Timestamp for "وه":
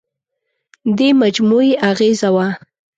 2.35-2.47